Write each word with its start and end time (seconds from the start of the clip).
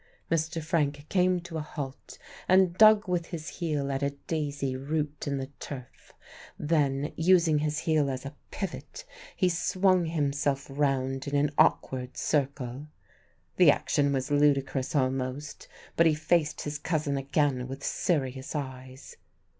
Mr. 0.31 0.63
Frank 0.63 1.05
came 1.09 1.39
to 1.39 1.59
a 1.59 1.61
halt 1.61 2.17
and 2.49 2.75
dug 2.75 3.07
with 3.07 3.27
his 3.27 3.49
heel 3.49 3.91
at 3.91 4.01
a 4.01 4.09
daisy 4.25 4.75
root 4.75 5.27
in 5.27 5.37
the 5.37 5.45
turf. 5.59 6.11
Then 6.57 7.13
using 7.15 7.59
his 7.59 7.77
heel 7.77 8.09
as 8.09 8.25
a 8.25 8.35
pivot 8.49 9.05
he 9.35 9.47
swung 9.47 10.05
himself 10.05 10.65
round 10.71 11.27
in 11.27 11.35
an 11.35 11.51
awkward 11.55 12.17
circle. 12.17 12.87
The 13.57 13.69
action 13.69 14.11
was 14.11 14.31
ludicrous 14.31 14.95
almost, 14.95 15.67
but 15.95 16.07
he 16.07 16.15
faced 16.15 16.61
his 16.61 16.79
cousin 16.79 17.15
again 17.15 17.67
with 17.67 17.83
serious 17.83 18.55
eyes. 18.55 19.17